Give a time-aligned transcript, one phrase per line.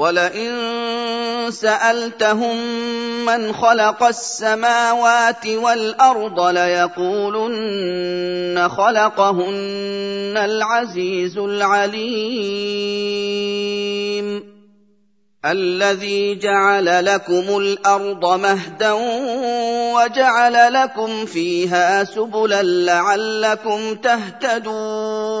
[0.00, 2.56] ولئن سألتهم
[3.26, 7.88] من خلق السماوات والأرض ليقولن
[8.68, 12.60] خلقهن العزيز العليم.
[15.44, 18.92] الذي جعل لكم الأرض مهدا
[19.94, 25.40] وجعل لكم فيها سبلا لعلكم تهتدون.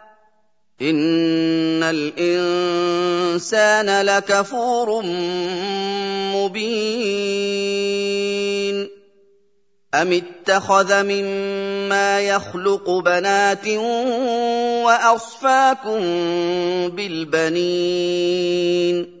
[0.81, 5.01] إِنَّ الْإِنسَانَ لَكَفُورٌ
[6.35, 7.61] مُّبِينٌ
[9.93, 13.67] أَمِ اتَّخَذَ مِمَّا يَخْلُقُ بَنَاتٍ
[14.85, 15.99] وَأَصْفَاكُم
[16.97, 19.20] بِالْبَنِينَ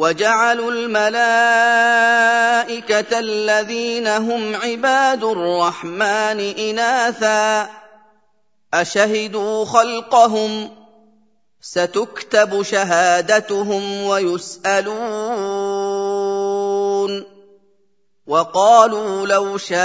[0.00, 1.18] وَجَعَلُوا الْمَلَائِكَةَ
[3.18, 7.68] الَّذِينَ هُمْ عِبَادُ الرَّحْمَٰنِ إِنَاثًا ۚ
[8.74, 10.70] أَشَهِدُوا خَلْقَهُمْ ۚ
[11.60, 15.00] سَتُكْتَبُ شَهَادَتُهُمْ وَيُسْأَلُونَ
[18.26, 19.80] وَقَالُوا لَوْ شَاءَ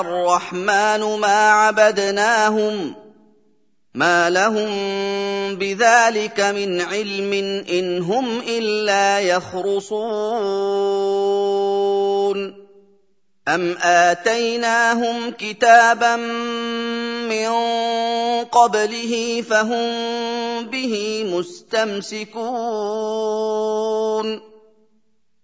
[0.00, 2.94] الرَّحْمَٰنُ مَا عَبَدْنَاهُم ۗ
[3.94, 4.70] مَّا لَهُم
[5.58, 10.00] بِذَٰلِكَ مِنْ عِلْمٍ ۖ إِنْ هُمْ إِلَّا يَخْرُصُونَ
[13.48, 16.16] أَمْ آتَيْنَاهُمْ كِتَابًا
[17.26, 17.50] مِّن
[18.44, 19.90] قَبْلِهِ فَهُم
[20.70, 22.40] بِهِ مُسْتَمْسِكُونَ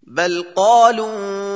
[0.03, 1.56] بَلْ قَالُوا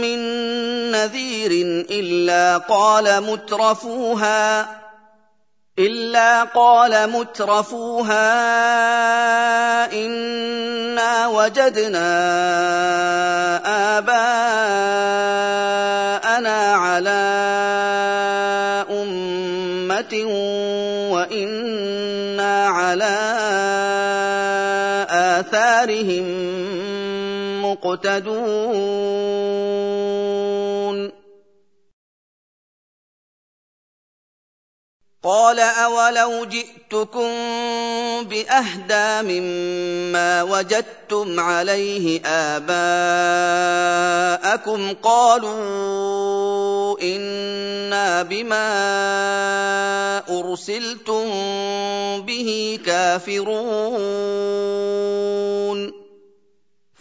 [0.00, 0.18] من
[0.90, 1.50] نذير
[1.90, 4.66] إلا قال مترفوها
[5.78, 8.32] إلا قال مترفوها
[9.92, 12.08] إنا وجدنا
[13.98, 15.34] آباءنا
[16.74, 17.24] على
[18.90, 20.14] أمة
[21.10, 23.16] وإنا على
[25.10, 26.26] آثارهم
[27.62, 29.43] مقتدون.
[35.24, 37.28] قال أولو جئتكم
[38.28, 42.74] بأهدى مما وجدتم عليه آباءكم
[45.02, 46.44] قالوا
[47.02, 48.68] إنا بما
[50.28, 51.24] أرسلتم
[52.20, 54.34] به كافرون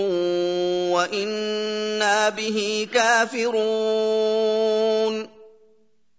[0.90, 3.54] وإنا به كافرون.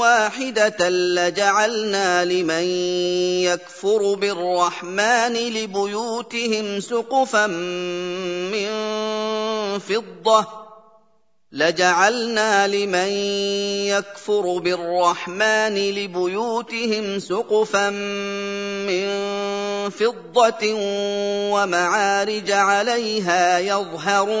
[0.00, 2.64] واحدة لجعلنا لمن
[3.44, 8.68] يكفر بالرحمن لبيوتهم سقفا من
[9.78, 10.46] فضه
[11.52, 13.08] لجعلنا لمن
[13.90, 19.08] يكفر بالرحمن لبيوتهم سقفا من
[19.90, 20.74] فضه
[21.52, 24.40] ومعارج عليها يظهرون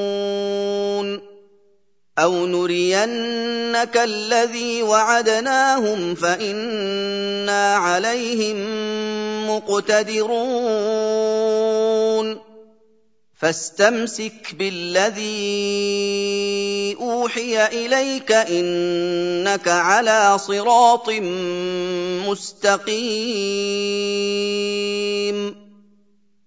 [2.21, 8.57] أو نرينك الذي وعدناهم فإنا عليهم
[9.49, 10.91] مقتدرون
[13.39, 15.31] فاستمسك بالذي
[17.01, 21.09] اوحي اليك انك على صراط
[22.29, 23.21] مستقيم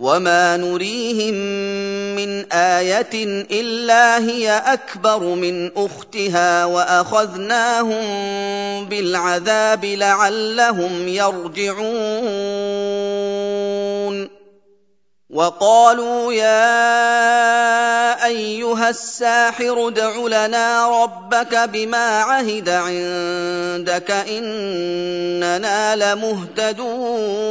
[0.00, 1.34] وما نريهم
[2.16, 3.00] من إيه
[3.50, 8.04] الا هي اكبر من اختها واخذناهم
[8.84, 11.90] بالعذاب لعلهم يرجعون
[15.30, 16.70] وقالوا يا
[18.26, 27.50] ايها الساحر ادع لنا ربك بما عهد عندك اننا لمهتدون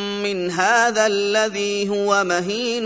[0.23, 2.85] من هذا الذي هو مهين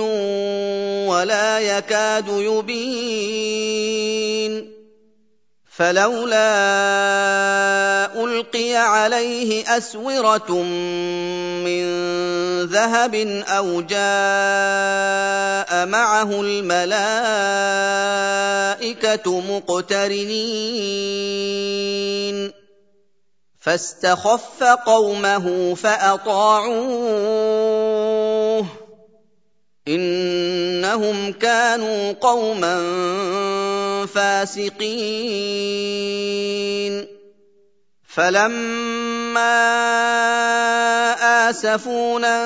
[1.10, 3.96] ولا يكاد يبين.
[5.77, 6.46] فلولا
[8.24, 10.51] ألقي عليه أسورة
[11.65, 11.86] من
[12.65, 13.15] ذهب
[13.48, 14.00] أو جاء
[15.86, 16.92] معه الملائكة
[19.42, 20.46] مقترنين.
[23.65, 27.05] فاستخف قومه فأطاعوه.
[29.88, 32.75] إنهم كانوا قوما
[34.05, 34.86] فاسقين.
[38.15, 39.65] فلما
[41.50, 42.38] اسفونا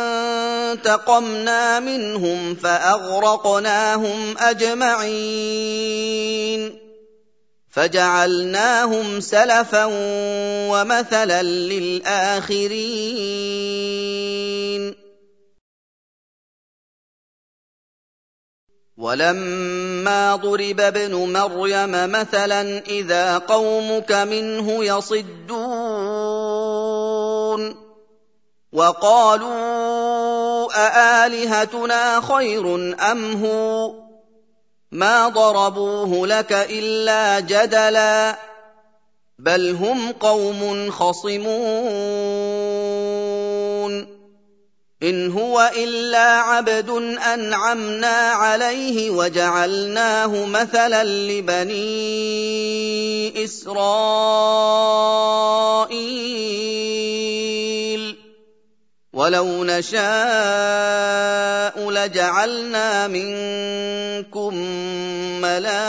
[0.72, 5.50] انتقمنا منهم فأغرقناهم أجمعين.
[7.70, 9.86] فجعلناهم سلفا
[10.70, 12.70] ومثلا للآخرين.
[18.98, 26.30] ولما ضرب ابن مريم مثلا إذا قومك منه يصدون.
[28.74, 32.76] وقالوا أآلهتنا خير
[33.12, 34.09] أم هو؟
[34.92, 38.36] ما ضربوه لك الا جدلا
[39.40, 41.50] بل هم قوم خصمون
[45.04, 46.90] ان هو الا عبد
[47.34, 51.74] انعمنا عليه وجعلناه مثلا لبني
[53.44, 54.80] اسرائيل
[59.20, 60.00] ولو نشاء
[61.92, 64.56] لجعلنا منكم
[65.42, 65.80] ملائكه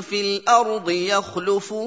[0.00, 1.82] في الأرض يخلفون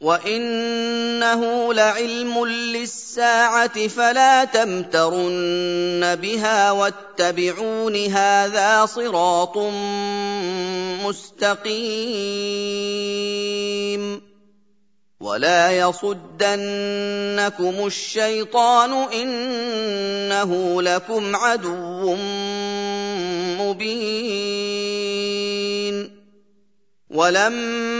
[0.00, 9.58] وانه لعلم للساعه فلا تمترن بها واتبعون هذا صراط
[11.06, 11.88] مستقيم
[15.20, 16.46] ولا يصدنكم
[17.86, 22.16] الشيطان انه لكم عدو
[23.58, 24.78] مبين
[27.10, 27.87] ولما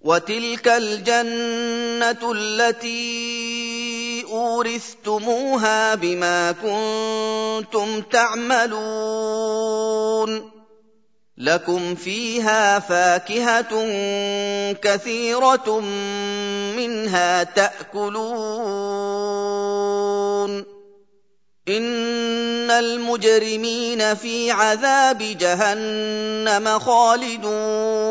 [0.00, 8.80] وتلك الجنة التي أورثتموها بما كنتم تعملون.
[11.38, 13.84] لكم فيها فاكهة
[14.72, 15.80] كثيرة
[16.76, 18.40] منها تأكلون.
[21.68, 28.10] إن المجرمين في عذاب جهنم خالدون.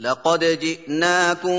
[0.00, 1.58] لقد جئناكم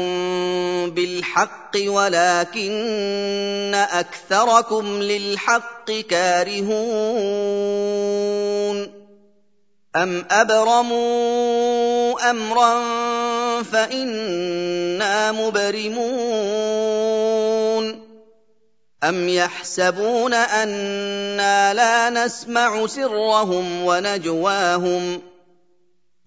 [0.89, 6.69] بالحق ولكن أكثركم للحق كارهون
[9.95, 11.49] أم أبرموا
[12.29, 12.83] أمرا
[13.63, 16.79] فإنا مبرمون
[19.03, 25.21] أم يحسبون أنا لا نسمع سرهم ونجواهم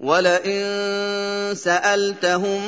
[0.00, 2.60] ولئن سألتهم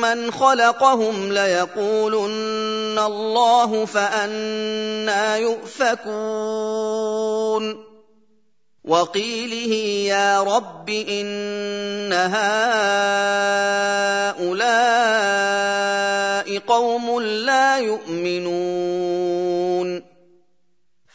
[0.00, 6.86] من خلقهم ليقولن الله فأنا يؤفكون.
[8.86, 9.74] وقيله
[10.14, 12.46] يا رب إن هؤلاء
[16.58, 19.25] قوم لا يؤمنون.